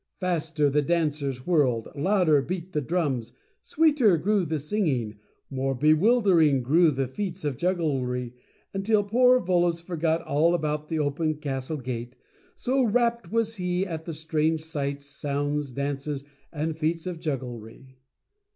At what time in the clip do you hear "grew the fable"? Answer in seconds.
6.63-7.05